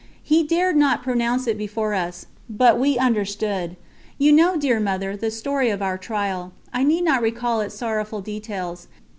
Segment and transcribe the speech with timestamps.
[0.23, 3.77] He dared not pronounce it before us, but we understood.
[4.17, 8.21] You know, dear Mother, the story of our trial; I need not recall its sorrowful
[8.21, 8.87] details.